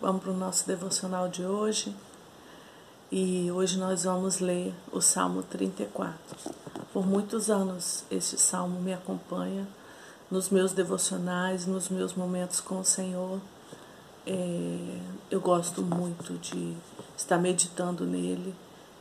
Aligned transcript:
Vamos 0.00 0.22
para 0.22 0.32
o 0.32 0.36
nosso 0.36 0.66
devocional 0.66 1.28
de 1.28 1.44
hoje. 1.44 1.94
E 3.12 3.50
hoje 3.50 3.76
nós 3.78 4.04
vamos 4.04 4.40
ler 4.40 4.72
o 4.90 5.00
Salmo 5.02 5.42
34. 5.42 6.16
Por 6.90 7.06
muitos 7.06 7.50
anos 7.50 8.04
este 8.10 8.38
salmo 8.38 8.80
me 8.80 8.94
acompanha 8.94 9.68
nos 10.30 10.48
meus 10.48 10.72
devocionais, 10.72 11.66
nos 11.66 11.90
meus 11.90 12.14
momentos 12.14 12.60
com 12.60 12.80
o 12.80 12.84
Senhor. 12.84 13.38
É, 14.26 15.00
eu 15.30 15.40
gosto 15.40 15.82
muito 15.82 16.38
de 16.38 16.74
estar 17.14 17.36
meditando 17.36 18.06
nele 18.06 18.54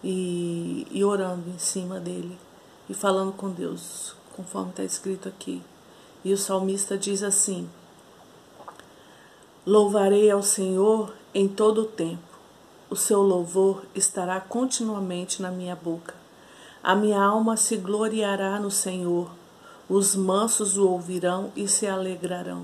e, 0.04 0.86
e 0.92 1.02
orando 1.02 1.50
em 1.50 1.60
cima 1.60 1.98
dele 1.98 2.38
e 2.90 2.94
falando 2.94 3.32
com 3.32 3.52
Deus, 3.52 4.16
conforme 4.36 4.72
está 4.72 4.84
escrito 4.84 5.30
aqui. 5.30 5.62
E 6.26 6.34
o 6.34 6.38
salmista 6.38 6.98
diz 6.98 7.24
assim: 7.24 7.70
Louvarei 9.70 10.32
ao 10.32 10.42
Senhor 10.42 11.14
em 11.32 11.48
todo 11.48 11.82
o 11.82 11.86
tempo. 11.86 12.40
O 12.90 12.96
seu 12.96 13.22
louvor 13.22 13.84
estará 13.94 14.42
continuamente 14.42 15.44
na 15.44 15.52
minha 15.52 15.76
boca. 15.76 16.16
A 16.82 16.96
minha 16.96 17.22
alma 17.22 17.56
se 17.56 17.78
gloriará 17.78 18.60
no 18.60 18.72
Senhor. 18.72 19.30
Os 19.88 20.16
mansos 20.16 20.76
o 20.76 20.90
ouvirão 20.90 21.52
e 21.56 21.68
se 21.68 21.86
alegrarão. 21.86 22.64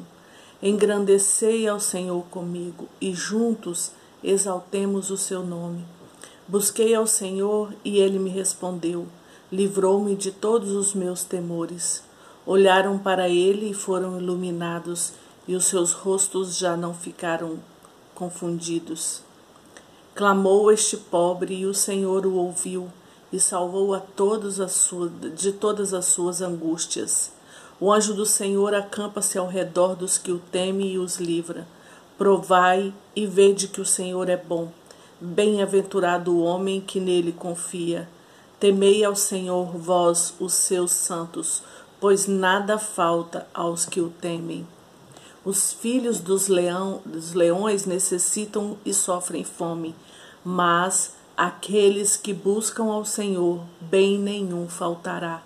Engrandecei 0.63 1.67
ao 1.67 1.79
Senhor 1.79 2.23
comigo 2.31 2.87
e 2.99 3.13
juntos 3.13 3.91
exaltemos 4.23 5.11
o 5.11 5.17
seu 5.17 5.45
nome. 5.45 5.85
Busquei 6.47 6.95
ao 6.95 7.05
Senhor 7.05 7.71
e 7.83 7.99
ele 7.99 8.17
me 8.17 8.31
respondeu. 8.31 9.05
Livrou-me 9.51 10.15
de 10.15 10.31
todos 10.31 10.71
os 10.71 10.95
meus 10.95 11.23
temores. 11.23 12.03
Olharam 12.47 12.97
para 12.97 13.29
ele 13.29 13.69
e 13.69 13.73
foram 13.75 14.19
iluminados 14.19 15.13
e 15.47 15.55
os 15.55 15.65
seus 15.65 15.91
rostos 15.91 16.57
já 16.57 16.75
não 16.75 16.93
ficaram 16.93 17.59
confundidos. 18.13 19.21
Clamou 20.13 20.71
este 20.71 20.97
pobre 20.97 21.55
e 21.55 21.65
o 21.65 21.73
Senhor 21.73 22.25
o 22.25 22.35
ouviu 22.35 22.89
e 23.31 23.39
salvou 23.39 23.93
a 23.93 23.99
todos 23.99 24.61
as 24.61 24.71
suas, 24.71 25.11
de 25.35 25.51
todas 25.51 25.93
as 25.93 26.05
suas 26.05 26.41
angústias. 26.41 27.31
O 27.79 27.91
anjo 27.91 28.13
do 28.13 28.25
Senhor 28.25 28.73
acampa-se 28.73 29.37
ao 29.37 29.47
redor 29.47 29.95
dos 29.95 30.17
que 30.17 30.31
o 30.31 30.39
temem 30.39 30.93
e 30.93 30.97
os 30.97 31.17
livra. 31.17 31.67
Provai 32.17 32.93
e 33.13 33.27
vede 33.27 33.67
que 33.67 33.81
o 33.81 33.85
Senhor 33.85 34.29
é 34.29 34.37
bom. 34.37 34.69
Bem-aventurado 35.19 36.31
o 36.31 36.41
homem 36.41 36.79
que 36.79 36.99
nele 37.01 37.33
confia. 37.33 38.07
Temei 38.57 39.03
ao 39.03 39.15
Senhor, 39.15 39.77
vós, 39.77 40.33
os 40.39 40.53
seus 40.53 40.91
santos, 40.91 41.61
pois 41.99 42.25
nada 42.25 42.77
falta 42.77 43.45
aos 43.53 43.85
que 43.85 43.99
o 43.99 44.09
temem. 44.09 44.65
Os 45.45 45.71
filhos 45.71 46.19
dos, 46.19 46.47
leão, 46.47 47.03
dos 47.05 47.33
leões 47.33 47.85
necessitam 47.85 48.75
e 48.83 48.91
sofrem 48.91 49.43
fome, 49.43 49.93
mas 50.43 51.13
aqueles 51.37 52.17
que 52.17 52.33
buscam 52.33 52.85
ao 52.85 53.05
Senhor, 53.05 53.61
bem 53.79 54.17
nenhum 54.17 54.67
faltará. 54.67 55.43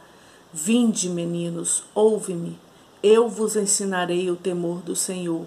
Vinde, 0.54 1.10
meninos, 1.10 1.84
ouve-me, 1.94 2.58
eu 3.04 3.28
vos 3.28 3.58
ensinarei 3.58 4.32
o 4.32 4.38
temor 4.38 4.80
do 4.80 4.96
Senhor. 4.96 5.46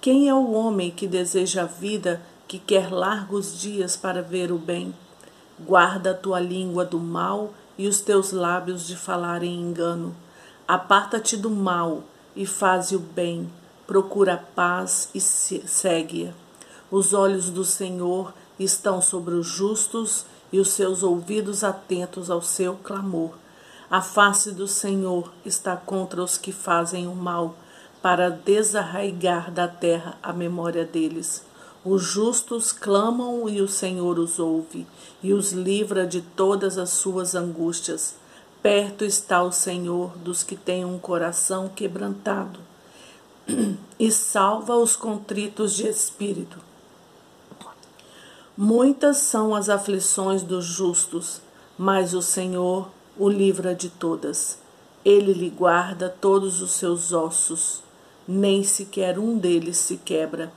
Quem 0.00 0.30
é 0.30 0.34
o 0.34 0.50
homem 0.50 0.90
que 0.90 1.06
deseja 1.06 1.64
a 1.64 1.66
vida, 1.66 2.22
que 2.48 2.58
quer 2.58 2.90
largos 2.90 3.60
dias 3.60 3.98
para 3.98 4.22
ver 4.22 4.50
o 4.50 4.56
bem? 4.56 4.94
Guarda 5.58 6.12
a 6.12 6.14
tua 6.14 6.40
língua 6.40 6.86
do 6.86 6.98
mal 6.98 7.52
e 7.76 7.86
os 7.86 8.00
teus 8.00 8.32
lábios 8.32 8.86
de 8.86 8.96
falar 8.96 9.42
em 9.42 9.60
engano. 9.60 10.16
Aparta-te 10.66 11.36
do 11.36 11.50
mal 11.50 12.02
e 12.34 12.46
faze 12.46 12.96
o 12.96 12.98
bem 12.98 13.46
procura 13.90 14.34
a 14.34 14.36
paz 14.36 15.08
e 15.12 15.20
segue-a. 15.20 16.32
Os 16.92 17.12
olhos 17.12 17.50
do 17.50 17.64
Senhor 17.64 18.32
estão 18.56 19.02
sobre 19.02 19.34
os 19.34 19.48
justos 19.48 20.24
e 20.52 20.60
os 20.60 20.68
seus 20.70 21.02
ouvidos 21.02 21.64
atentos 21.64 22.30
ao 22.30 22.40
seu 22.40 22.76
clamor. 22.76 23.32
A 23.90 24.00
face 24.00 24.52
do 24.52 24.68
Senhor 24.68 25.32
está 25.44 25.76
contra 25.76 26.22
os 26.22 26.38
que 26.38 26.52
fazem 26.52 27.08
o 27.08 27.16
mal, 27.16 27.56
para 28.00 28.30
desarraigar 28.30 29.50
da 29.50 29.66
terra 29.66 30.16
a 30.22 30.32
memória 30.32 30.84
deles. 30.84 31.44
Os 31.84 32.00
justos 32.00 32.70
clamam 32.70 33.48
e 33.48 33.60
o 33.60 33.66
Senhor 33.66 34.20
os 34.20 34.38
ouve 34.38 34.86
e 35.20 35.32
os 35.32 35.50
livra 35.50 36.06
de 36.06 36.22
todas 36.22 36.78
as 36.78 36.90
suas 36.90 37.34
angústias. 37.34 38.14
Perto 38.62 39.04
está 39.04 39.42
o 39.42 39.50
Senhor 39.50 40.16
dos 40.18 40.44
que 40.44 40.54
têm 40.54 40.84
um 40.84 40.96
coração 40.96 41.68
quebrantado 41.68 42.69
e 43.98 44.10
salva 44.10 44.76
os 44.76 44.96
contritos 44.96 45.74
de 45.74 45.86
espírito. 45.86 46.58
Muitas 48.56 49.18
são 49.18 49.54
as 49.54 49.68
aflições 49.68 50.42
dos 50.42 50.64
justos, 50.64 51.40
mas 51.78 52.14
o 52.14 52.20
Senhor 52.20 52.90
o 53.18 53.28
livra 53.28 53.74
de 53.74 53.88
todas. 53.88 54.58
Ele 55.04 55.32
lhe 55.32 55.48
guarda 55.48 56.08
todos 56.08 56.60
os 56.60 56.72
seus 56.72 57.12
ossos, 57.12 57.82
nem 58.26 58.62
sequer 58.62 59.18
um 59.18 59.38
deles 59.38 59.78
se 59.78 59.96
quebra. 59.96 60.52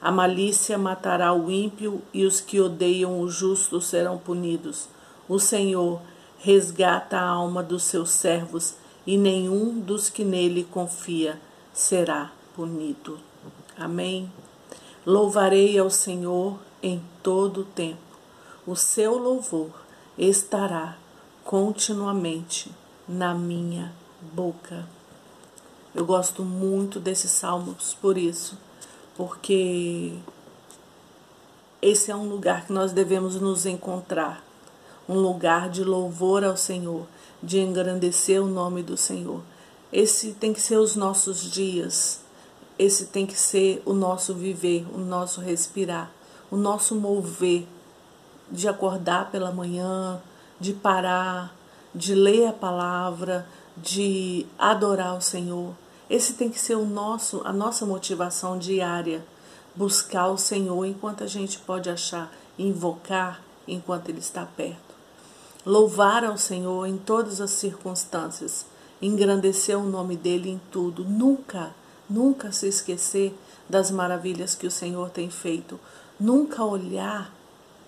A 0.00 0.12
malícia 0.12 0.78
matará 0.78 1.32
o 1.32 1.50
ímpio 1.50 2.00
e 2.14 2.24
os 2.24 2.40
que 2.40 2.60
odeiam 2.60 3.20
o 3.20 3.28
justo 3.28 3.80
serão 3.80 4.18
punidos. 4.18 4.88
O 5.28 5.38
Senhor 5.38 6.00
resgata 6.38 7.18
a 7.18 7.28
alma 7.28 7.62
dos 7.62 7.82
seus 7.82 8.10
servos 8.10 8.74
e 9.04 9.16
nenhum 9.16 9.80
dos 9.80 10.08
que 10.08 10.24
nele 10.24 10.62
confia 10.62 11.40
será 11.78 12.32
punido. 12.56 13.20
Amém. 13.76 14.32
Louvarei 15.06 15.78
ao 15.78 15.88
Senhor 15.88 16.58
em 16.82 17.00
todo 17.22 17.60
o 17.60 17.64
tempo. 17.64 18.00
O 18.66 18.74
seu 18.74 19.16
louvor 19.16 19.70
estará 20.18 20.98
continuamente 21.44 22.72
na 23.08 23.32
minha 23.32 23.92
boca. 24.20 24.88
Eu 25.94 26.04
gosto 26.04 26.42
muito 26.42 26.98
desses 26.98 27.30
salmos 27.30 27.94
por 27.94 28.18
isso, 28.18 28.58
porque 29.16 30.18
esse 31.80 32.10
é 32.10 32.16
um 32.16 32.28
lugar 32.28 32.66
que 32.66 32.72
nós 32.72 32.90
devemos 32.90 33.36
nos 33.36 33.66
encontrar, 33.66 34.44
um 35.08 35.14
lugar 35.14 35.70
de 35.70 35.84
louvor 35.84 36.42
ao 36.42 36.56
Senhor, 36.56 37.06
de 37.40 37.60
engrandecer 37.60 38.42
o 38.42 38.48
nome 38.48 38.82
do 38.82 38.96
Senhor. 38.96 39.42
Esse 39.92 40.34
tem 40.34 40.52
que 40.52 40.60
ser 40.60 40.76
os 40.76 40.94
nossos 40.94 41.50
dias. 41.50 42.20
Esse 42.78 43.06
tem 43.06 43.26
que 43.26 43.36
ser 43.36 43.82
o 43.86 43.94
nosso 43.94 44.34
viver, 44.34 44.86
o 44.94 44.98
nosso 44.98 45.40
respirar, 45.40 46.10
o 46.50 46.56
nosso 46.56 46.94
mover, 46.94 47.66
de 48.50 48.68
acordar 48.68 49.30
pela 49.30 49.50
manhã, 49.50 50.20
de 50.60 50.72
parar, 50.72 51.54
de 51.94 52.14
ler 52.14 52.48
a 52.48 52.52
palavra, 52.52 53.46
de 53.76 54.46
adorar 54.58 55.16
o 55.16 55.22
Senhor. 55.22 55.74
Esse 56.08 56.34
tem 56.34 56.50
que 56.50 56.60
ser 56.60 56.76
o 56.76 56.84
nosso, 56.84 57.42
a 57.44 57.52
nossa 57.52 57.84
motivação 57.84 58.58
diária, 58.58 59.24
buscar 59.74 60.28
o 60.28 60.38
Senhor 60.38 60.84
enquanto 60.84 61.24
a 61.24 61.26
gente 61.26 61.58
pode 61.58 61.88
achar, 61.88 62.30
invocar 62.58 63.42
enquanto 63.66 64.10
ele 64.10 64.20
está 64.20 64.44
perto. 64.44 64.94
Louvar 65.64 66.24
ao 66.24 66.36
Senhor 66.36 66.86
em 66.86 66.96
todas 66.96 67.40
as 67.40 67.50
circunstâncias 67.50 68.66
engrandecer 69.00 69.78
o 69.78 69.88
nome 69.88 70.16
dele 70.16 70.50
em 70.50 70.60
tudo, 70.70 71.04
nunca, 71.04 71.74
nunca 72.08 72.50
se 72.52 72.66
esquecer 72.66 73.36
das 73.68 73.90
maravilhas 73.90 74.54
que 74.54 74.66
o 74.66 74.70
Senhor 74.70 75.10
tem 75.10 75.30
feito, 75.30 75.78
nunca 76.18 76.64
olhar 76.64 77.32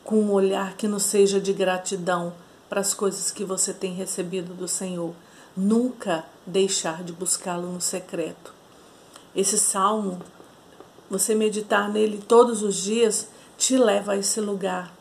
com 0.04 0.20
um 0.20 0.32
olhar 0.32 0.76
que 0.76 0.88
não 0.88 0.98
seja 0.98 1.40
de 1.40 1.52
gratidão 1.52 2.32
para 2.68 2.80
as 2.80 2.94
coisas 2.94 3.30
que 3.30 3.44
você 3.44 3.72
tem 3.72 3.94
recebido 3.94 4.54
do 4.54 4.68
Senhor, 4.68 5.14
nunca 5.56 6.24
deixar 6.46 7.02
de 7.02 7.12
buscá-lo 7.12 7.72
no 7.72 7.80
secreto. 7.80 8.54
Esse 9.34 9.58
salmo, 9.58 10.20
você 11.08 11.34
meditar 11.34 11.88
nele 11.88 12.18
todos 12.18 12.62
os 12.62 12.76
dias, 12.76 13.28
te 13.58 13.76
leva 13.76 14.12
a 14.12 14.16
esse 14.16 14.40
lugar. 14.40 14.92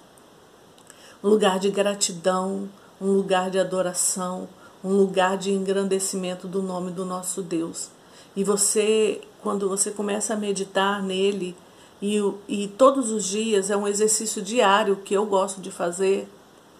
Um 1.24 1.30
lugar 1.30 1.60
de 1.60 1.70
gratidão, 1.70 2.70
um 3.00 3.12
lugar 3.12 3.50
de 3.50 3.60
adoração, 3.60 4.50
um 4.84 4.94
lugar 4.94 5.38
de 5.38 5.52
engrandecimento 5.52 6.48
do 6.48 6.62
nome 6.62 6.92
do 6.92 7.06
nosso 7.06 7.42
Deus. 7.42 7.90
E 8.36 8.44
você, 8.44 9.22
quando 9.42 9.68
você 9.68 9.92
começa 9.92 10.34
a 10.34 10.38
meditar 10.38 11.04
nele, 11.04 11.56
e, 12.02 12.18
e 12.48 12.68
todos 12.68 13.12
os 13.12 13.26
dias 13.26 13.70
é 13.70 13.76
um 13.76 13.88
exercício 13.88 14.42
diário 14.42 14.96
que 14.98 15.14
eu 15.14 15.26
gosto 15.26 15.60
de 15.60 15.70
fazer 15.70 16.30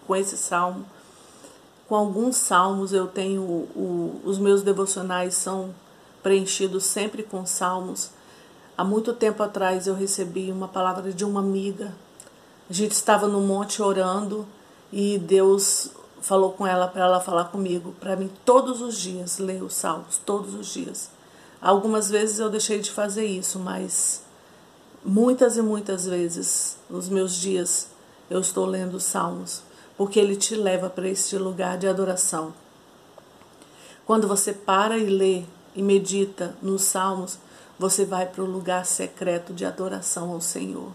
com 0.06 0.16
esse 0.16 0.36
salmo. 0.36 0.84
Com 1.86 1.94
alguns 1.94 2.36
salmos 2.36 2.92
eu 2.92 3.06
tenho, 3.06 3.42
o, 3.42 4.20
os 4.24 4.38
meus 4.38 4.62
devocionais 4.62 5.34
são 5.34 5.74
preenchidos 6.22 6.84
sempre 6.84 7.22
com 7.22 7.44
salmos. 7.44 8.10
Há 8.78 8.84
muito 8.84 9.12
tempo 9.12 9.42
atrás 9.42 9.86
eu 9.86 9.94
recebi 9.94 10.50
uma 10.50 10.68
palavra 10.68 11.12
de 11.12 11.24
uma 11.24 11.40
amiga. 11.40 11.92
A 12.68 12.72
gente 12.72 12.92
estava 12.92 13.26
no 13.26 13.40
monte 13.40 13.82
orando 13.82 14.46
e 14.92 15.18
Deus 15.18 15.90
falou 16.20 16.52
com 16.52 16.66
ela 16.66 16.86
para 16.86 17.04
ela 17.04 17.20
falar 17.20 17.46
comigo, 17.46 17.94
para 18.00 18.16
mim 18.16 18.30
todos 18.44 18.80
os 18.80 18.96
dias 18.96 19.38
ler 19.38 19.62
os 19.62 19.74
salmos, 19.74 20.18
todos 20.24 20.54
os 20.54 20.66
dias. 20.68 21.10
Algumas 21.60 22.08
vezes 22.08 22.38
eu 22.38 22.50
deixei 22.50 22.80
de 22.80 22.90
fazer 22.90 23.24
isso, 23.24 23.58
mas 23.58 24.22
Muitas 25.02 25.56
e 25.56 25.62
muitas 25.62 26.04
vezes 26.04 26.76
nos 26.90 27.08
meus 27.08 27.34
dias 27.34 27.86
eu 28.28 28.38
estou 28.38 28.66
lendo 28.66 28.98
os 28.98 29.04
Salmos, 29.04 29.62
porque 29.96 30.20
ele 30.20 30.36
te 30.36 30.54
leva 30.54 30.90
para 30.90 31.08
este 31.08 31.38
lugar 31.38 31.78
de 31.78 31.88
adoração. 31.88 32.52
Quando 34.04 34.28
você 34.28 34.52
para 34.52 34.98
e 34.98 35.06
lê 35.06 35.44
e 35.74 35.82
medita 35.82 36.54
nos 36.60 36.82
Salmos, 36.82 37.38
você 37.78 38.04
vai 38.04 38.26
para 38.26 38.42
o 38.42 38.46
lugar 38.46 38.84
secreto 38.84 39.54
de 39.54 39.64
adoração 39.64 40.32
ao 40.32 40.40
Senhor. 40.42 40.92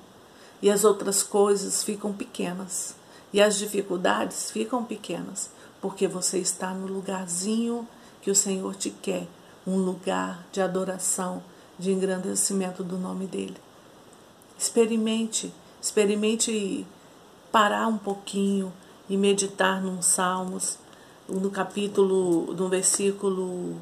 E 0.61 0.69
as 0.69 0.83
outras 0.83 1.23
coisas 1.23 1.83
ficam 1.83 2.13
pequenas. 2.13 2.95
E 3.35 3.41
as 3.41 3.57
dificuldades 3.57 4.49
ficam 4.49 4.85
pequenas, 4.85 5.49
porque 5.81 6.07
você 6.07 6.37
está 6.39 6.73
no 6.73 6.87
lugarzinho 6.87 7.85
que 8.21 8.31
o 8.31 8.35
Senhor 8.35 8.73
te 8.75 8.89
quer 8.89 9.27
um 9.67 9.75
lugar 9.75 10.47
de 10.53 10.61
adoração, 10.61 11.43
de 11.77 11.91
engrandecimento 11.91 12.81
do 12.81 12.97
nome 12.97 13.27
dele. 13.27 13.57
Experimente, 14.57 15.53
experimente 15.81 16.87
parar 17.51 17.89
um 17.89 17.97
pouquinho 17.97 18.71
e 19.09 19.17
meditar 19.17 19.81
num 19.81 20.01
Salmos, 20.01 20.77
no 21.27 21.51
capítulo, 21.51 22.53
no 22.53 22.69
versículo 22.69 23.75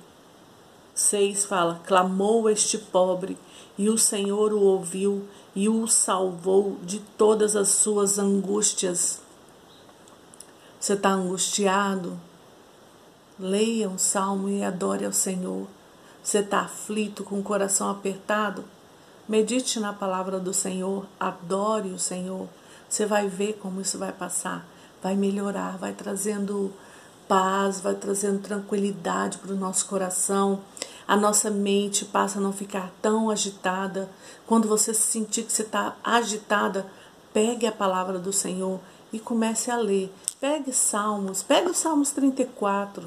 6 0.96 1.46
fala: 1.46 1.80
Clamou 1.86 2.50
este 2.50 2.80
pobre, 2.80 3.38
e 3.78 3.88
o 3.88 4.00
Senhor 4.00 4.52
o 4.52 4.62
ouviu 4.62 5.28
e 5.56 5.70
o 5.70 5.88
salvou 5.88 6.80
de 6.82 7.00
todas 7.00 7.56
as 7.56 7.68
suas 7.68 8.18
angústias. 8.18 9.22
Você 10.84 10.96
está 10.96 11.12
angustiado? 11.12 12.20
Leia 13.40 13.88
um 13.88 13.98
salmo 13.98 14.50
e 14.50 14.66
adore 14.66 15.06
ao 15.06 15.14
Senhor. 15.14 15.66
Você 16.22 16.40
está 16.40 16.60
aflito, 16.60 17.24
com 17.24 17.40
o 17.40 17.42
coração 17.42 17.90
apertado? 17.90 18.66
Medite 19.26 19.80
na 19.80 19.94
palavra 19.94 20.42
do 20.42 20.54
Senhor, 20.54 21.06
adore 21.18 21.92
o 21.92 21.98
Senhor. 21.98 22.50
Você 22.90 23.06
vai 23.06 23.30
ver 23.30 23.54
como 23.62 23.80
isso 23.80 23.98
vai 23.98 24.12
passar, 24.12 24.68
vai 25.02 25.16
melhorar, 25.16 25.78
vai 25.78 25.94
trazendo 25.94 26.74
paz, 27.30 27.80
vai 27.80 27.96
trazendo 27.96 28.42
tranquilidade 28.42 29.38
para 29.38 29.54
o 29.54 29.58
nosso 29.58 29.86
coração. 29.86 30.60
A 31.08 31.16
nossa 31.16 31.50
mente 31.50 32.04
passa 32.04 32.40
a 32.40 32.42
não 32.42 32.52
ficar 32.52 32.92
tão 33.02 33.30
agitada. 33.30 34.10
Quando 34.46 34.68
você 34.68 34.94
sentir 34.94 35.44
que 35.44 35.54
você 35.54 35.62
está 35.62 35.96
agitada, 36.04 36.86
pegue 37.32 37.66
a 37.66 37.72
palavra 37.72 38.20
do 38.20 38.34
Senhor 38.34 38.82
e 39.14 39.20
comece 39.20 39.70
a 39.70 39.78
ler. 39.78 40.12
Pegue 40.42 40.74
Salmos, 40.74 41.44
pegue 41.44 41.70
o 41.70 41.74
Salmos 41.74 42.12
34 42.12 43.04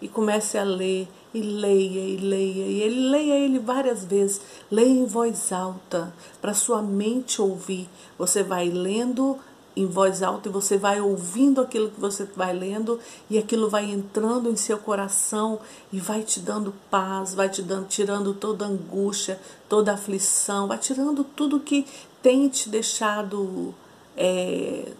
e 0.00 0.06
comece 0.06 0.58
a 0.58 0.62
ler 0.62 1.08
e 1.32 1.40
leia 1.40 2.00
e 2.00 2.16
leia 2.16 2.66
e 2.66 2.82
ele 2.82 3.08
leia 3.08 3.34
ele 3.34 3.58
várias 3.58 4.04
vezes, 4.04 4.40
leia 4.70 4.88
em 4.88 5.06
voz 5.06 5.52
alta 5.52 6.12
para 6.40 6.54
sua 6.54 6.82
mente 6.82 7.40
ouvir. 7.40 7.88
Você 8.18 8.42
vai 8.42 8.68
lendo 8.68 9.38
em 9.76 9.86
voz 9.86 10.22
alta 10.22 10.48
e 10.48 10.52
você 10.52 10.76
vai 10.76 11.00
ouvindo 11.00 11.60
aquilo 11.60 11.90
que 11.90 12.00
você 12.00 12.24
vai 12.24 12.52
lendo 12.52 12.98
e 13.28 13.38
aquilo 13.38 13.70
vai 13.70 13.84
entrando 13.84 14.50
em 14.50 14.56
seu 14.56 14.78
coração 14.78 15.60
e 15.92 15.98
vai 15.98 16.22
te 16.22 16.40
dando 16.40 16.74
paz, 16.90 17.34
vai 17.34 17.48
te 17.48 17.62
dando, 17.62 17.86
tirando 17.86 18.34
toda 18.34 18.66
angústia, 18.66 19.40
toda 19.68 19.92
aflição, 19.92 20.66
vai 20.66 20.78
tirando 20.78 21.24
tudo 21.24 21.60
que 21.60 21.86
tem 22.20 22.48
te 22.48 22.68
deixado 22.68 23.74
é, 24.16 24.92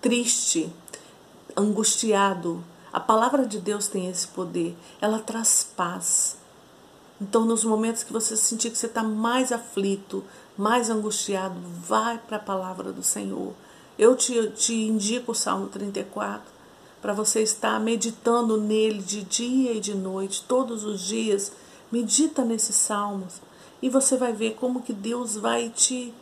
triste, 0.00 0.72
angustiado. 1.56 2.62
A 2.92 3.00
palavra 3.00 3.46
de 3.46 3.58
Deus 3.58 3.88
tem 3.88 4.08
esse 4.08 4.26
poder, 4.28 4.76
ela 5.00 5.18
traz 5.18 5.70
paz. 5.76 6.36
Então, 7.20 7.44
nos 7.44 7.64
momentos 7.64 8.02
que 8.04 8.12
você 8.12 8.36
sentir 8.36 8.70
que 8.70 8.78
você 8.78 8.86
está 8.86 9.02
mais 9.02 9.50
aflito, 9.50 10.24
mais 10.56 10.88
angustiado, 10.88 11.56
vai 11.82 12.18
para 12.18 12.36
a 12.36 12.40
palavra 12.40 12.92
do 12.92 13.02
Senhor. 13.02 13.52
Eu 13.98 14.14
te, 14.14 14.50
te 14.50 14.74
indico 14.74 15.32
o 15.32 15.34
Salmo 15.34 15.66
34 15.66 16.58
para 17.02 17.12
você 17.12 17.42
estar 17.42 17.78
meditando 17.80 18.56
nele 18.60 19.02
de 19.02 19.22
dia 19.22 19.72
e 19.72 19.80
de 19.80 19.94
noite, 19.94 20.44
todos 20.46 20.84
os 20.84 21.00
dias. 21.00 21.52
Medita 21.90 22.44
nesses 22.44 22.76
salmos 22.76 23.40
e 23.80 23.88
você 23.88 24.16
vai 24.16 24.32
ver 24.32 24.54
como 24.54 24.82
que 24.82 24.92
Deus 24.92 25.36
vai 25.36 25.70
te, 25.70 26.12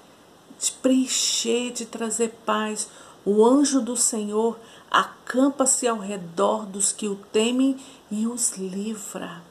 te 0.58 0.73
preencher, 0.73 1.73
te 1.73 1.84
trazer 1.84 2.31
paz. 2.44 2.88
O 3.26 3.44
anjo 3.44 3.81
do 3.81 3.96
Senhor 3.96 4.56
acampa-se 4.88 5.88
ao 5.88 5.99
redor 5.99 6.64
dos 6.64 6.93
que 6.93 7.08
o 7.08 7.17
temem 7.17 7.76
e 8.08 8.25
os 8.25 8.56
livra. 8.56 9.43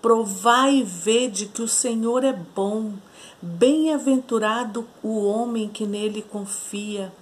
Provai 0.00 0.76
e 0.76 0.82
vede 0.82 1.44
que 1.44 1.60
o 1.60 1.68
Senhor 1.68 2.24
é 2.24 2.32
bom, 2.32 2.94
bem-aventurado 3.42 4.88
o 5.02 5.26
homem 5.26 5.68
que 5.68 5.86
nele 5.86 6.22
confia. 6.22 7.12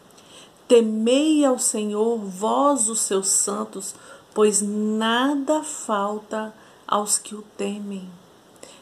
Temei 0.69 1.45
ao 1.45 1.59
Senhor, 1.59 2.19
vós 2.19 2.89
os 2.89 3.01
seus 3.01 3.27
santos, 3.27 3.97
pois 4.33 4.63
nada 4.63 5.65
falta 5.65 6.55
aos 6.87 7.19
que 7.19 7.35
o 7.35 7.43
temem. 7.57 8.09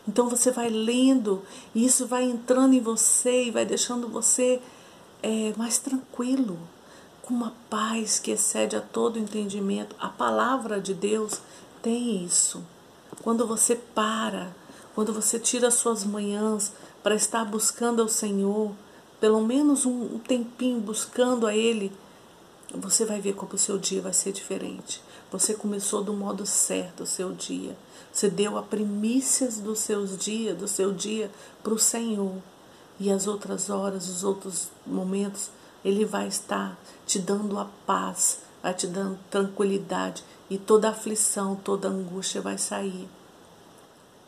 Então 0.06 0.28
você 0.28 0.50
vai 0.50 0.68
lendo 0.68 1.42
e 1.74 1.86
isso 1.86 2.06
vai 2.06 2.24
entrando 2.24 2.74
em 2.74 2.80
você 2.80 3.44
e 3.44 3.50
vai 3.50 3.64
deixando 3.64 4.08
você 4.08 4.60
é, 5.24 5.54
mais 5.56 5.78
tranquilo, 5.78 6.58
com 7.22 7.32
uma 7.32 7.54
paz 7.70 8.18
que 8.18 8.30
excede 8.30 8.76
a 8.76 8.80
todo 8.82 9.18
entendimento. 9.18 9.96
A 9.98 10.08
palavra 10.08 10.78
de 10.78 10.92
Deus 10.92 11.40
tem 11.82 12.22
isso. 12.22 12.62
Quando 13.22 13.46
você 13.46 13.74
para, 13.74 14.54
quando 14.94 15.14
você 15.14 15.38
tira 15.38 15.68
as 15.68 15.74
suas 15.74 16.04
manhãs 16.04 16.72
para 17.02 17.14
estar 17.14 17.42
buscando 17.46 18.02
ao 18.02 18.08
Senhor, 18.08 18.72
pelo 19.18 19.40
menos 19.40 19.86
um 19.86 20.18
tempinho 20.18 20.78
buscando 20.78 21.46
a 21.46 21.56
Ele, 21.56 21.90
você 22.74 23.06
vai 23.06 23.18
ver 23.18 23.32
como 23.32 23.54
o 23.54 23.58
seu 23.58 23.78
dia 23.78 24.02
vai 24.02 24.12
ser 24.12 24.30
diferente. 24.30 25.02
Você 25.32 25.54
começou 25.54 26.04
do 26.04 26.12
modo 26.12 26.44
certo 26.44 27.04
o 27.04 27.06
seu 27.06 27.32
dia. 27.32 27.74
Você 28.12 28.28
deu 28.28 28.58
a 28.58 28.62
primícias 28.62 29.58
dos 29.58 29.78
seus 29.78 30.18
dias, 30.18 30.58
do 30.58 30.68
seu 30.68 30.92
dia 30.92 31.30
para 31.62 31.72
o 31.72 31.78
Senhor. 31.78 32.42
E 32.98 33.10
as 33.10 33.26
outras 33.26 33.70
horas, 33.70 34.08
os 34.08 34.22
outros 34.24 34.68
momentos, 34.86 35.50
Ele 35.84 36.04
vai 36.04 36.28
estar 36.28 36.78
te 37.06 37.18
dando 37.18 37.58
a 37.58 37.66
paz, 37.86 38.40
vai 38.62 38.72
te 38.74 38.86
dando 38.86 39.18
tranquilidade 39.30 40.22
e 40.48 40.58
toda 40.58 40.90
aflição, 40.90 41.56
toda 41.56 41.88
angústia 41.88 42.40
vai 42.40 42.58
sair. 42.58 43.08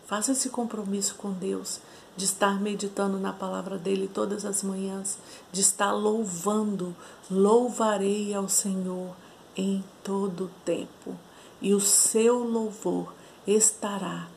Faça 0.07 0.33
esse 0.33 0.51
compromisso 0.51 1.15
com 1.17 1.33
Deus 1.33 1.81
de 2.17 2.25
estar 2.25 2.61
meditando 2.61 3.19
na 3.19 3.33
palavra 3.33 3.77
dele 3.77 4.09
todas 4.09 4.45
as 4.45 4.63
manhãs, 4.63 5.19
de 5.53 5.61
estar 5.61 5.93
louvando. 5.93 6.96
Louvarei 7.31 8.32
ao 8.32 8.49
Senhor 8.49 9.15
em 9.56 9.85
todo 10.03 10.44
o 10.44 10.51
tempo, 10.65 11.15
e 11.61 11.75
o 11.75 11.81
seu 11.81 12.39
louvor 12.39 13.13
estará 13.46 14.29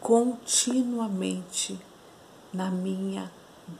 continuamente 0.00 1.78
na 2.52 2.70
minha 2.70 3.30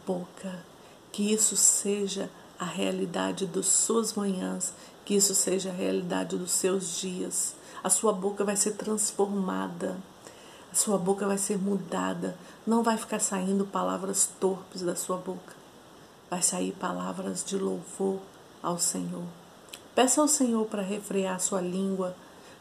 boca. 0.06 0.64
Que 1.12 1.32
isso 1.32 1.56
seja 1.56 2.30
a 2.58 2.64
realidade 2.64 3.46
das 3.46 3.66
suas 3.66 4.14
manhãs, 4.14 4.72
que 5.04 5.14
isso 5.14 5.34
seja 5.34 5.70
a 5.70 5.72
realidade 5.72 6.36
dos 6.36 6.50
seus 6.50 6.98
dias. 6.98 7.54
A 7.82 7.88
sua 7.88 8.12
boca 8.12 8.44
vai 8.44 8.56
ser 8.56 8.72
transformada, 8.72 9.96
a 10.70 10.74
sua 10.74 10.98
boca 10.98 11.26
vai 11.26 11.38
ser 11.38 11.56
mudada. 11.56 12.36
Não 12.66 12.82
vai 12.82 12.96
ficar 12.96 13.20
saindo 13.20 13.64
palavras 13.64 14.28
torpes 14.40 14.82
da 14.82 14.96
sua 14.96 15.16
boca, 15.16 15.54
vai 16.28 16.42
sair 16.42 16.72
palavras 16.72 17.44
de 17.44 17.56
louvor 17.56 18.18
ao 18.62 18.78
Senhor. 18.78 19.24
Peça 19.94 20.20
ao 20.20 20.28
Senhor 20.28 20.66
para 20.66 20.82
refrear 20.82 21.40
sua 21.40 21.60
língua, 21.60 22.14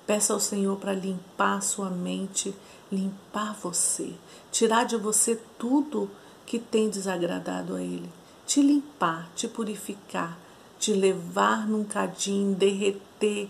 peça 0.06 0.34
ao 0.34 0.40
Senhor 0.40 0.78
para 0.78 0.94
limpar 0.94 1.62
sua 1.62 1.90
mente, 1.90 2.56
limpar 2.92 3.54
você, 3.62 4.14
tirar 4.52 4.86
de 4.86 4.96
você 4.96 5.36
tudo 5.58 6.10
que 6.48 6.58
tem 6.58 6.90
desagradado 6.90 7.76
a 7.76 7.82
Ele, 7.82 8.10
te 8.48 8.62
limpar, 8.62 9.30
te 9.36 9.50
purificar, 9.50 10.40
te 10.80 10.94
levar 10.94 11.68
num 11.68 11.84
cadinho, 11.84 12.56
derreter, 12.56 13.50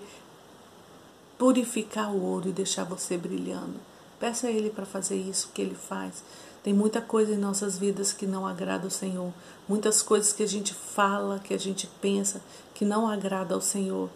purificar 1.38 2.12
o 2.12 2.22
ouro 2.24 2.50
e 2.50 2.52
deixar 2.52 2.84
você 2.84 3.16
brilhando. 3.16 3.76
Peça 4.20 4.48
a 4.48 4.52
Ele 4.52 4.72
para 4.72 4.86
fazer 4.86 5.16
isso 5.16 5.52
que 5.54 5.62
Ele 5.62 5.76
faz. 5.76 6.24
Tem 6.64 6.74
muita 6.74 7.00
coisa 7.00 7.34
em 7.34 7.38
nossas 7.38 7.78
vidas 7.78 8.12
que 8.12 8.26
não 8.26 8.48
agrada 8.48 8.86
ao 8.86 8.92
Senhor, 8.92 9.32
muitas 9.70 10.02
coisas 10.02 10.34
que 10.34 10.42
a 10.42 10.48
gente 10.48 10.74
fala, 10.74 11.38
que 11.38 11.54
a 11.54 11.60
gente 11.60 11.88
pensa, 12.02 12.42
que 12.74 12.84
não 12.84 13.08
agrada 13.08 13.54
ao 13.54 13.62
Senhor. 13.62 14.10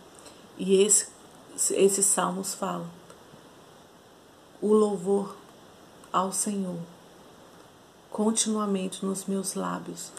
E 0.57 0.81
esse, 0.81 1.07
esses 1.69 2.05
salmos 2.07 2.55
falam. 2.55 2.89
O 4.59 4.73
louvor 4.73 5.35
ao 6.11 6.33
Senhor 6.33 6.79
continuamente 8.11 9.05
nos 9.05 9.23
meus 9.25 9.53
lábios 9.53 10.11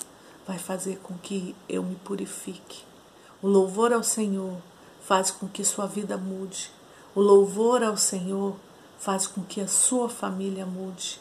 vai 0.46 0.58
fazer 0.58 0.99
com 1.02 1.14
que 1.18 1.54
eu 1.68 1.82
me 1.82 1.94
purifique. 1.96 2.82
O 3.42 3.46
louvor 3.46 3.92
ao 3.92 4.02
Senhor 4.02 4.56
faz 5.02 5.30
com 5.30 5.46
que 5.46 5.62
sua 5.62 5.87
vida 5.87 6.16
mude. 6.16 6.70
O 7.14 7.20
louvor 7.20 7.82
ao 7.82 7.96
Senhor 7.99 8.56
faz 8.99 9.26
com 9.26 9.42
que 9.42 9.61
a 9.61 9.68
sua 9.68 10.08
família 10.08 10.64
mude. 10.64 11.20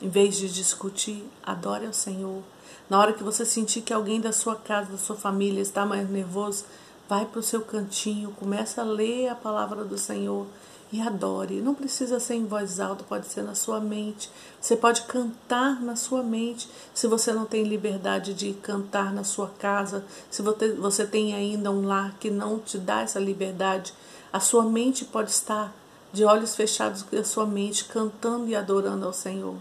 Em 0.00 0.08
vez 0.08 0.36
de 0.36 0.48
discutir, 0.48 1.28
adore 1.42 1.86
ao 1.86 1.92
Senhor. 1.92 2.42
Na 2.88 3.00
hora 3.00 3.12
que 3.12 3.24
você 3.24 3.44
sentir 3.44 3.82
que 3.82 3.92
alguém 3.92 4.20
da 4.20 4.32
sua 4.32 4.54
casa, 4.54 4.92
da 4.92 4.98
sua 4.98 5.16
família 5.16 5.60
está 5.60 5.84
mais 5.84 6.08
nervoso, 6.08 6.64
vai 7.08 7.26
para 7.26 7.40
o 7.40 7.42
seu 7.42 7.62
cantinho, 7.62 8.30
começa 8.32 8.80
a 8.80 8.84
ler 8.84 9.28
a 9.28 9.34
palavra 9.34 9.84
do 9.84 9.98
Senhor 9.98 10.46
e 10.92 11.00
adore. 11.00 11.62
Não 11.62 11.74
precisa 11.74 12.20
ser 12.20 12.34
em 12.34 12.44
voz 12.44 12.78
alta, 12.78 13.02
pode 13.02 13.26
ser 13.26 13.42
na 13.42 13.54
sua 13.54 13.80
mente. 13.80 14.30
Você 14.60 14.76
pode 14.76 15.02
cantar 15.02 15.80
na 15.80 15.96
sua 15.96 16.22
mente. 16.22 16.68
Se 16.94 17.08
você 17.08 17.32
não 17.32 17.46
tem 17.46 17.64
liberdade 17.64 18.34
de 18.34 18.52
cantar 18.52 19.12
na 19.12 19.24
sua 19.24 19.48
casa, 19.58 20.04
se 20.30 20.42
você 20.42 21.06
tem 21.06 21.34
ainda 21.34 21.70
um 21.70 21.86
lar 21.86 22.14
que 22.20 22.30
não 22.30 22.58
te 22.58 22.76
dá 22.76 23.00
essa 23.00 23.18
liberdade, 23.18 23.94
a 24.30 24.38
sua 24.38 24.64
mente 24.64 25.04
pode 25.06 25.30
estar 25.30 25.74
de 26.12 26.24
olhos 26.24 26.54
fechados 26.54 27.06
a 27.10 27.24
sua 27.24 27.46
mente, 27.46 27.86
cantando 27.86 28.48
e 28.48 28.54
adorando 28.54 29.06
ao 29.06 29.14
Senhor. 29.14 29.56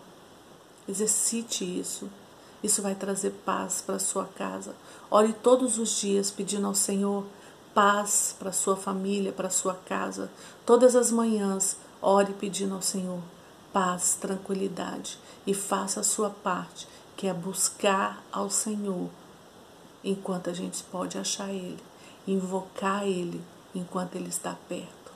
Exercite 0.88 1.64
isso. 1.64 2.10
Isso 2.62 2.82
vai 2.82 2.94
trazer 2.94 3.32
paz 3.46 3.82
para 3.82 3.96
a 3.96 4.00
sua 4.00 4.26
casa. 4.26 4.76
Ore 5.10 5.34
todos 5.42 5.78
os 5.78 6.00
dias 6.00 6.30
pedindo 6.30 6.68
ao 6.68 6.76
Senhor 6.76 7.26
paz 7.74 8.36
para 8.38 8.52
sua 8.52 8.76
família, 8.76 9.32
para 9.32 9.50
sua 9.50 9.74
casa. 9.74 10.30
Todas 10.66 10.96
as 10.96 11.12
manhãs, 11.12 11.78
ore 12.02 12.34
pedindo 12.34 12.76
ao 12.76 12.82
Senhor 12.82 13.20
paz, 13.72 14.18
tranquilidade 14.20 15.18
e 15.46 15.54
faça 15.54 16.02
a 16.02 16.04
sua 16.04 16.30
parte, 16.30 16.88
que 17.16 17.28
é 17.28 17.34
buscar 17.34 18.24
ao 18.32 18.50
Senhor 18.50 19.10
enquanto 20.04 20.50
a 20.50 20.54
gente 20.54 20.84
pode 20.84 21.18
achar 21.18 21.50
Ele, 21.50 21.80
invocar 22.28 23.06
Ele 23.06 23.42
enquanto 23.74 24.16
Ele 24.16 24.30
está 24.30 24.56
perto. 24.68 25.12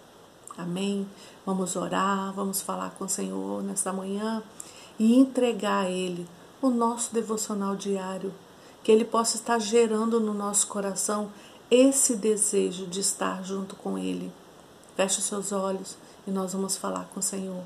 Amém? 0.58 1.08
Vamos 1.46 1.76
orar, 1.76 2.32
vamos 2.34 2.62
falar 2.62 2.92
com 2.92 3.06
o 3.06 3.10
Senhor 3.10 3.62
nesta 3.64 3.92
manhã 3.92 4.42
e 4.98 5.16
entregar 5.16 5.86
a 5.86 5.90
Ele 5.90 6.28
o 6.62 6.70
nosso 6.70 7.14
devocional 7.14 7.76
diário, 7.76 8.34
que 8.84 8.92
Ele 8.92 9.04
possa 9.04 9.36
estar 9.36 9.60
gerando 9.60 10.20
no 10.20 10.34
nosso 10.34 10.68
coração 10.68 11.30
esse 11.70 12.16
desejo 12.16 12.86
de 12.88 13.00
estar 13.00 13.44
junto 13.44 13.76
com 13.76 13.98
Ele. 13.98 14.32
Feche 14.96 15.20
os 15.20 15.26
seus 15.26 15.52
olhos 15.52 15.98
e 16.26 16.32
nós 16.32 16.54
vamos 16.54 16.78
falar 16.78 17.10
com 17.14 17.20
o 17.20 17.24
Senhor. 17.24 17.64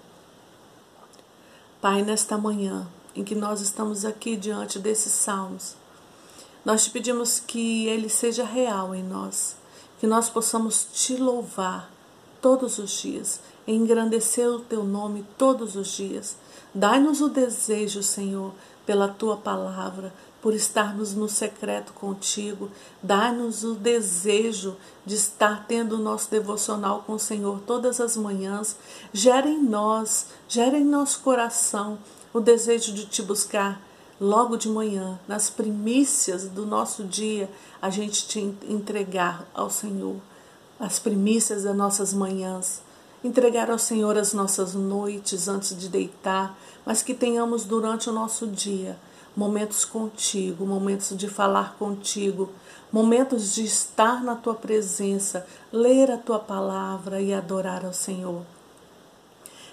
Pai, 1.82 2.02
nesta 2.02 2.38
manhã 2.38 2.88
em 3.16 3.24
que 3.24 3.36
nós 3.36 3.62
estamos 3.62 4.06
aqui 4.06 4.36
diante 4.36 4.80
desses 4.80 5.14
salmos, 5.14 5.76
nós 6.64 6.84
te 6.84 6.92
pedimos 6.92 7.40
que 7.40 7.88
ele 7.88 8.10
seja 8.10 8.44
real 8.44 8.94
em 8.94 9.04
nós, 9.04 9.56
que 10.00 10.06
nós 10.06 10.30
possamos 10.30 10.88
te 10.92 11.16
louvar 11.16 11.90
todos 12.42 12.78
os 12.78 12.92
dias, 12.92 13.40
engrandecer 13.68 14.48
o 14.50 14.60
teu 14.60 14.84
nome 14.84 15.26
todos 15.38 15.76
os 15.76 15.88
dias. 15.88 16.36
Dai-nos 16.74 17.22
o 17.22 17.30
desejo, 17.30 18.04
Senhor, 18.04 18.54
pela 18.86 19.08
tua 19.08 19.38
palavra, 19.38 20.14
por 20.42 20.54
estarmos 20.54 21.14
no 21.14 21.28
secreto 21.28 21.94
contigo. 21.94 22.70
Dá-nos 23.02 23.64
o 23.64 23.74
desejo 23.74 24.76
de 25.06 25.16
estar 25.16 25.66
tendo 25.68 25.96
o 25.96 26.02
nosso 26.02 26.30
devocional 26.32 27.04
com 27.06 27.14
o 27.14 27.20
Senhor 27.20 27.60
todas 27.66 28.00
as 28.00 28.16
manhãs. 28.16 28.76
Gera 29.14 29.50
em 29.50 29.62
nós, 29.62 30.28
gera 30.48 30.78
em 30.78 30.86
nosso 30.86 31.22
coração 31.22 32.00
o 32.34 32.40
desejo 32.40 32.94
de 32.94 33.06
te 33.06 33.22
buscar 33.22 33.82
logo 34.20 34.58
de 34.58 34.68
manhã, 34.68 35.18
nas 35.28 35.50
primícias 35.50 36.44
do 36.44 36.66
nosso 36.66 37.06
dia, 37.06 37.50
a 37.82 37.90
gente 37.90 38.28
te 38.28 38.40
entregar 38.68 39.48
ao 39.54 39.70
Senhor. 39.70 40.18
As 40.78 41.00
primícias 41.00 41.64
das 41.64 41.76
nossas 41.76 42.14
manhãs, 42.14 42.82
entregar 43.24 43.72
ao 43.72 43.80
Senhor 43.80 44.18
as 44.18 44.34
nossas 44.34 44.74
noites 44.74 45.48
antes 45.48 45.78
de 45.78 45.88
deitar, 45.88 46.58
mas 46.86 47.02
que 47.02 47.14
tenhamos 47.14 47.64
durante 47.64 48.10
o 48.10 48.14
nosso 48.14 48.46
dia 48.46 48.98
momentos 49.40 49.86
contigo, 49.86 50.66
momentos 50.66 51.16
de 51.16 51.30
falar 51.30 51.76
contigo, 51.80 52.50
momentos 52.92 53.56
de 53.56 53.64
estar 53.64 54.22
na 54.22 54.36
tua 54.36 54.54
presença, 54.54 55.48
ler 55.72 56.12
a 56.12 56.18
tua 56.18 56.40
palavra 56.40 57.22
e 57.22 57.34
adorar 57.34 57.86
ao 57.86 57.94
Senhor. 57.94 58.42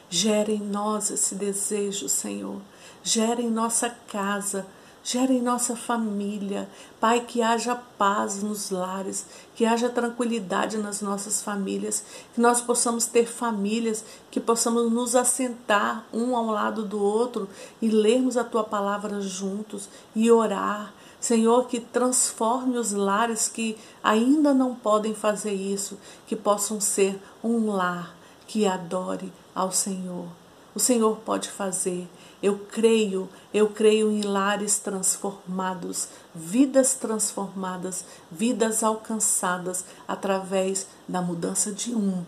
Gera 0.09 0.53
em 0.53 0.61
nós 0.61 1.11
esse 1.11 1.35
desejo, 1.35 2.09
Senhor. 2.09 2.61
Gera 3.03 3.43
em 3.43 3.51
nossa 3.51 3.91
casa 3.91 4.65
gera 5.07 5.33
em 5.33 5.41
nossa 5.41 5.77
família. 5.77 6.69
Pai, 6.99 7.21
que 7.21 7.41
haja 7.41 7.77
paz 7.97 8.43
nos 8.43 8.71
lares, 8.71 9.25
que 9.55 9.65
haja 9.65 9.89
tranquilidade 9.89 10.79
nas 10.79 11.01
nossas 11.01 11.41
famílias, 11.41 12.03
que 12.35 12.41
nós 12.41 12.61
possamos 12.61 13.07
ter 13.07 13.25
famílias, 13.25 14.05
que 14.33 14.41
possamos 14.41 14.91
nos 14.91 15.15
assentar 15.15 16.05
um 16.13 16.35
ao 16.35 16.47
lado 16.47 16.85
do 16.85 17.01
outro 17.01 17.49
e 17.81 17.89
lermos 17.89 18.37
a 18.37 18.43
tua 18.43 18.65
palavra 18.65 19.21
juntos 19.21 19.89
e 20.13 20.29
orar. 20.29 20.93
Senhor, 21.21 21.69
que 21.69 21.79
transforme 21.79 22.77
os 22.77 22.91
lares 22.91 23.47
que 23.47 23.79
ainda 24.03 24.53
não 24.53 24.75
podem 24.75 25.15
fazer 25.15 25.55
isso, 25.55 25.97
que 26.27 26.35
possam 26.35 26.81
ser 26.81 27.21
um 27.45 27.71
lar 27.71 28.17
que 28.49 28.67
adore 28.67 29.33
ao 29.55 29.71
Senhor. 29.71 30.27
O 30.75 30.81
Senhor 30.81 31.17
pode 31.25 31.49
fazer. 31.49 32.09
Eu 32.43 32.59
creio, 32.59 33.29
eu 33.53 33.69
creio 33.69 34.11
em 34.11 34.21
lares 34.23 34.79
transformados, 34.79 36.09
vidas 36.35 36.95
transformadas, 36.95 38.05
vidas 38.31 38.83
alcançadas 38.83 39.85
através 40.07 40.87
da 41.09 41.23
mudança 41.23 41.73
de 41.73 41.95
um. 41.95 42.25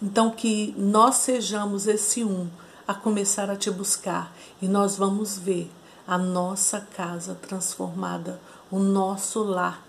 Então, 0.00 0.30
que 0.30 0.74
nós 0.78 1.16
sejamos 1.16 1.86
esse 1.86 2.24
um 2.24 2.48
a 2.86 2.94
começar 2.94 3.50
a 3.50 3.56
te 3.56 3.70
buscar 3.70 4.32
e 4.62 4.68
nós 4.68 4.96
vamos 4.96 5.36
ver 5.36 5.70
a 6.06 6.16
nossa 6.16 6.80
casa 6.80 7.34
transformada, 7.34 8.40
o 8.70 8.78
nosso 8.78 9.42
lar 9.42 9.82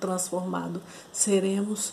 transformado. 0.00 0.82
Seremos 1.12 1.92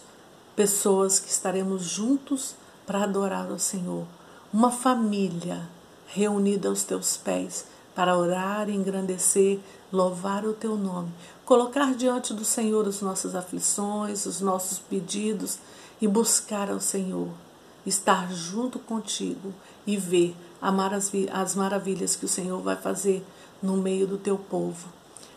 pessoas 0.55 1.19
que 1.19 1.29
estaremos 1.29 1.83
juntos 1.83 2.55
para 2.87 3.03
adorar 3.03 3.51
o 3.51 3.59
Senhor. 3.59 4.07
Uma 4.51 4.71
família 4.71 5.67
reunida 6.15 6.69
aos 6.69 6.85
teus 6.85 7.17
pés 7.17 7.65
para 7.93 8.17
orar, 8.17 8.69
engrandecer, 8.69 9.59
louvar 9.91 10.45
o 10.45 10.53
teu 10.53 10.77
nome, 10.77 11.11
colocar 11.43 11.93
diante 11.93 12.33
do 12.33 12.45
Senhor 12.45 12.87
as 12.87 13.01
nossas 13.01 13.35
aflições, 13.35 14.25
os 14.25 14.39
nossos 14.39 14.79
pedidos 14.79 15.59
e 16.01 16.07
buscar 16.07 16.71
ao 16.71 16.79
Senhor, 16.79 17.27
estar 17.85 18.31
junto 18.31 18.79
contigo 18.79 19.53
e 19.85 19.97
ver 19.97 20.35
as 21.31 21.53
maravilhas 21.53 22.15
que 22.15 22.25
o 22.25 22.29
Senhor 22.29 22.61
vai 22.61 22.77
fazer 22.77 23.25
no 23.61 23.75
meio 23.75 24.07
do 24.07 24.17
teu 24.17 24.37
povo. 24.37 24.87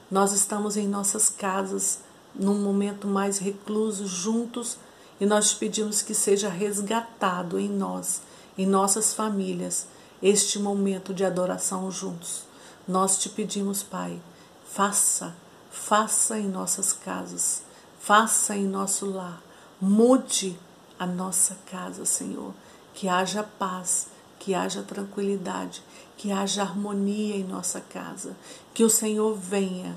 Nós 0.08 0.32
estamos 0.32 0.76
em 0.76 0.87
nossas 0.87 1.28
casas 1.28 2.00
num 2.35 2.54
momento 2.54 3.08
mais 3.08 3.38
recluso 3.38 4.06
juntos 4.06 4.78
e 5.20 5.26
nós 5.26 5.50
te 5.50 5.56
pedimos 5.56 6.02
que 6.02 6.14
seja 6.14 6.49
resgatado 6.49 7.58
em 7.58 7.68
nós, 7.68 8.23
em 8.56 8.64
nossas 8.64 9.12
famílias 9.12 9.87
este 10.22 10.58
momento 10.58 11.14
de 11.14 11.25
adoração 11.25 11.90
juntos. 11.90 12.44
Nós 12.87 13.18
te 13.18 13.28
pedimos, 13.28 13.82
Pai, 13.82 14.20
faça, 14.66 15.34
faça 15.70 16.38
em 16.38 16.48
nossas 16.48 16.92
casas, 16.92 17.62
faça 18.00 18.56
em 18.56 18.66
nosso 18.66 19.06
lar, 19.06 19.42
mude 19.80 20.58
a 20.98 21.06
nossa 21.06 21.56
casa, 21.70 22.04
Senhor, 22.04 22.52
que 22.94 23.08
haja 23.08 23.42
paz, 23.42 24.08
que 24.38 24.54
haja 24.54 24.82
tranquilidade, 24.82 25.82
que 26.16 26.32
haja 26.32 26.62
harmonia 26.62 27.37
em 27.37 27.44
nossa 27.44 27.80
casa, 27.80 28.37
que 28.75 28.82
o 28.82 28.90
Senhor 28.90 29.34
venha, 29.34 29.96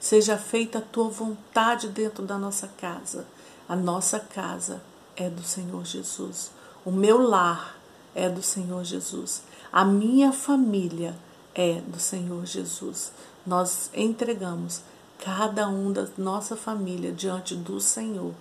seja 0.00 0.36
feita 0.36 0.78
a 0.78 0.82
tua 0.82 1.08
vontade 1.08 1.88
dentro 1.88 2.24
da 2.24 2.38
nossa 2.38 2.66
casa. 2.66 3.26
A 3.68 3.76
nossa 3.76 4.18
casa 4.18 4.82
é 5.14 5.28
do 5.28 5.42
Senhor 5.42 5.84
Jesus. 5.84 6.50
O 6.84 6.90
meu 6.90 7.20
lar 7.20 7.79
é 8.14 8.28
do 8.28 8.42
Senhor 8.42 8.84
Jesus. 8.84 9.42
A 9.72 9.84
minha 9.84 10.32
família 10.32 11.16
é 11.54 11.80
do 11.80 11.98
Senhor 11.98 12.44
Jesus. 12.44 13.12
Nós 13.46 13.90
entregamos 13.94 14.82
cada 15.18 15.68
um 15.68 15.92
da 15.92 16.08
nossa 16.16 16.56
família 16.56 17.12
diante 17.12 17.54
do 17.54 17.80
Senhor. 17.80 18.34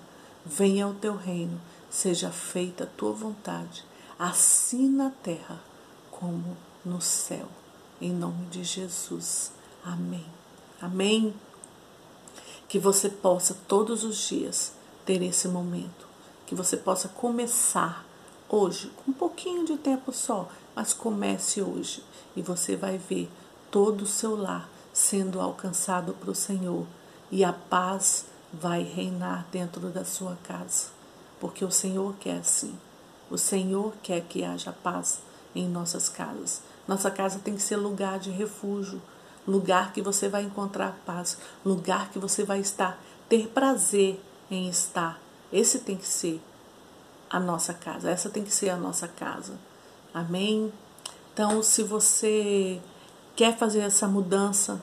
Venha 0.46 0.88
o 0.88 0.94
teu 0.94 1.16
reino, 1.16 1.60
seja 1.90 2.32
feita 2.32 2.86
a 2.86 2.88
tua 2.88 3.12
vontade, 3.12 3.84
assim 4.18 4.90
na 4.90 5.10
terra 5.10 5.60
como 6.12 6.58
no 6.84 7.02
céu. 7.02 7.48
Em 8.02 8.12
nome 8.12 8.46
de 8.48 8.64
Jesus. 8.64 9.52
Amém. 9.84 10.26
Amém. 10.82 11.34
Que 12.68 12.80
você 12.80 13.10
possa 13.10 13.58
todos 13.68 14.04
os 14.04 14.28
dias 14.28 14.74
ter 15.06 15.22
esse 15.22 15.48
momento, 15.48 16.08
que 16.46 16.56
você 16.56 16.78
possa 16.78 17.10
começar 17.10 18.06
hoje, 18.50 18.92
com 18.98 19.12
um 19.12 19.14
pouquinho 19.14 19.64
de 19.64 19.78
tempo 19.78 20.12
só, 20.12 20.50
mas 20.76 20.94
comece 20.94 21.62
hoje 21.62 22.04
e 22.36 22.42
você 22.42 22.76
vai 22.76 22.98
ver 22.98 23.30
todo 23.70 24.02
o 24.02 24.08
seu 24.08 24.36
lar 24.36 24.68
sendo 24.92 25.40
alcançado 25.40 26.14
para 26.14 26.32
o 26.32 26.36
Senhor 26.36 26.86
e 27.32 27.44
a 27.44 27.54
paz 27.54 28.26
vai 28.52 28.82
reinar 28.82 29.46
dentro 29.52 29.90
da 29.90 30.04
sua 30.04 30.36
casa, 30.44 30.88
porque 31.40 31.64
o 31.64 31.72
Senhor 31.72 32.16
quer 32.20 32.40
assim. 32.40 32.78
O 33.30 33.38
Senhor 33.38 33.94
quer 34.02 34.22
que 34.22 34.44
haja 34.44 34.74
paz 34.74 35.20
em 35.56 35.68
nossas 35.68 36.10
casas. 36.10 36.62
Nossa 36.88 37.12
casa 37.12 37.40
tem 37.40 37.56
que 37.56 37.62
ser 37.62 37.76
lugar 37.76 38.18
de 38.18 38.32
refúgio, 38.32 39.00
lugar 39.48 39.94
que 39.94 40.02
você 40.02 40.28
vai 40.28 40.44
encontrar 40.44 41.00
paz, 41.06 41.38
lugar 41.64 42.10
que 42.10 42.18
você 42.18 42.44
vai 42.44 42.60
estar, 42.60 43.00
ter 43.28 43.48
prazer 43.48 44.20
em 44.50 44.68
estar. 44.68 45.22
Esse 45.54 45.80
tem 45.80 45.96
que 45.96 46.08
ser 46.08 46.42
a 47.30 47.40
nossa 47.40 47.74
casa, 47.74 48.10
essa 48.10 48.30
tem 48.30 48.44
que 48.44 48.54
ser 48.54 48.70
a 48.70 48.78
nossa 48.78 49.08
casa. 49.08 49.54
Amém? 50.14 50.72
Então, 51.34 51.62
se 51.62 51.84
você 51.84 52.80
quer 53.36 53.58
fazer 53.58 53.80
essa 53.80 54.08
mudança 54.08 54.82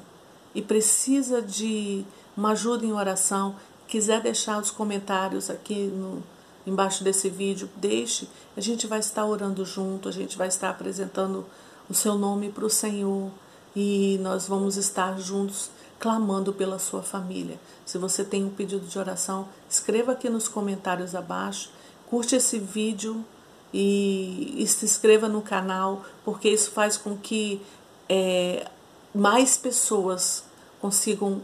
e 0.55 0.63
precisa 0.63 1.43
de 1.43 2.05
uma 2.37 2.53
ajuda 2.53 2.87
em 2.87 2.93
oração, 2.93 3.57
quiser 3.87 4.21
deixar 4.21 4.61
os 4.61 4.71
comentários 4.71 5.51
aqui 5.51 5.89
no, 5.89 6.23
embaixo 6.67 7.05
desse 7.05 7.29
vídeo, 7.29 7.69
deixe. 7.77 8.29
A 8.57 8.61
gente 8.61 8.87
vai 8.87 8.99
estar 8.99 9.25
orando 9.25 9.65
junto, 9.65 10.09
a 10.09 10.13
gente 10.13 10.37
vai 10.37 10.49
estar 10.49 10.71
apresentando 10.71 11.47
o 11.89 11.95
seu 11.95 12.17
nome 12.17 12.51
para 12.51 12.65
o 12.65 12.71
Senhor 12.71 13.31
e 13.75 14.19
nós 14.23 14.49
vamos 14.49 14.77
estar 14.77 15.19
juntos 15.19 15.71
clamando 15.99 16.53
pela 16.53 16.79
sua 16.79 17.03
família. 17.03 17.59
Se 17.85 17.99
você 17.99 18.25
tem 18.25 18.45
um 18.45 18.51
pedido 18.51 18.87
de 18.87 18.99
oração, 18.99 19.49
escreva 19.69 20.13
aqui 20.13 20.29
nos 20.29 20.49
comentários 20.49 21.15
abaixo, 21.15 21.71
curte 22.09 22.37
esse 22.37 22.59
vídeo 22.59 23.25
e, 23.73 24.63
e 24.63 24.67
se 24.67 24.85
inscreva 24.85 25.29
no 25.29 25.43
canal, 25.43 26.05
porque 26.25 26.49
isso 26.49 26.71
faz 26.71 26.97
com 26.97 27.17
que 27.17 27.61
é, 28.09 28.67
mais 29.15 29.57
pessoas 29.57 30.45
consigam 30.81 31.43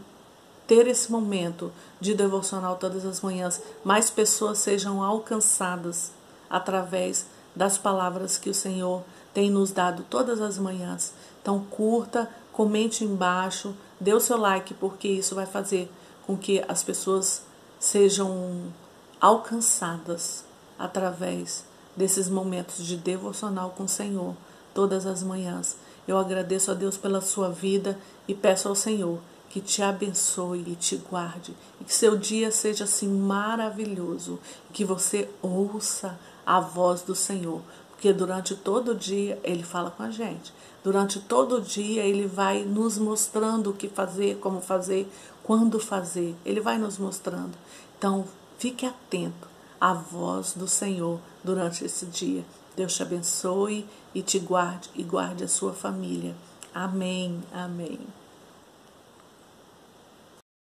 ter 0.65 0.87
esse 0.87 1.11
momento 1.11 1.71
de 1.99 2.13
devocional 2.13 2.77
todas 2.77 3.05
as 3.05 3.21
manhãs, 3.21 3.61
mais 3.83 4.09
pessoas 4.09 4.59
sejam 4.59 5.03
alcançadas 5.03 6.11
através 6.49 7.27
das 7.55 7.77
palavras 7.77 8.37
que 8.37 8.49
o 8.49 8.53
Senhor 8.53 9.03
tem 9.33 9.49
nos 9.49 9.71
dado 9.71 10.05
todas 10.09 10.41
as 10.41 10.57
manhãs. 10.57 11.13
Então, 11.41 11.59
curta, 11.69 12.29
comente 12.51 13.03
embaixo, 13.03 13.75
dê 13.99 14.13
o 14.13 14.19
seu 14.19 14.37
like, 14.37 14.73
porque 14.75 15.07
isso 15.07 15.35
vai 15.35 15.45
fazer 15.45 15.91
com 16.25 16.37
que 16.37 16.63
as 16.67 16.83
pessoas 16.83 17.43
sejam 17.79 18.71
alcançadas 19.19 20.45
através 20.83 21.63
desses 21.95 22.27
momentos 22.27 22.85
de 22.85 22.97
devocional 22.97 23.73
com 23.77 23.85
o 23.85 23.89
Senhor 23.89 24.35
todas 24.73 25.05
as 25.05 25.23
manhãs. 25.23 25.77
Eu 26.05 26.17
agradeço 26.17 26.71
a 26.71 26.73
Deus 26.73 26.97
pela 26.97 27.21
sua 27.21 27.49
vida 27.49 27.97
e 28.27 28.33
peço 28.33 28.67
ao 28.67 28.75
Senhor 28.75 29.19
que 29.49 29.61
te 29.61 29.81
abençoe 29.81 30.65
e 30.67 30.75
te 30.75 30.97
guarde, 30.97 31.55
e 31.79 31.83
que 31.83 31.93
seu 31.93 32.17
dia 32.17 32.51
seja 32.51 32.85
assim 32.85 33.07
maravilhoso, 33.07 34.39
que 34.73 34.83
você 34.83 35.29
ouça 35.43 36.19
a 36.43 36.59
voz 36.59 37.03
do 37.03 37.13
Senhor, 37.13 37.61
porque 37.91 38.11
durante 38.11 38.55
todo 38.55 38.91
o 38.91 38.95
dia 38.95 39.39
ele 39.43 39.63
fala 39.63 39.91
com 39.91 40.01
a 40.01 40.09
gente. 40.09 40.51
Durante 40.83 41.19
todo 41.21 41.57
o 41.57 41.61
dia 41.61 42.03
ele 42.03 42.25
vai 42.25 42.63
nos 42.63 42.97
mostrando 42.97 43.69
o 43.69 43.73
que 43.73 43.87
fazer, 43.87 44.37
como 44.39 44.59
fazer, 44.59 45.07
quando 45.43 45.79
fazer. 45.79 46.35
Ele 46.43 46.59
vai 46.59 46.79
nos 46.79 46.97
mostrando. 46.97 47.53
Então, 47.97 48.25
fique 48.57 48.87
atento 48.87 49.52
à 49.79 49.93
voz 49.93 50.53
do 50.53 50.67
Senhor 50.67 51.19
durante 51.43 51.83
esse 51.85 52.05
dia. 52.05 52.43
Deus 52.75 52.95
te 52.95 53.03
abençoe 53.03 53.85
e 54.13 54.21
te 54.21 54.39
guarde 54.39 54.89
e 54.95 55.03
guarde 55.03 55.43
a 55.43 55.47
sua 55.47 55.73
família. 55.73 56.35
Amém. 56.73 57.41
Amém. 57.53 57.99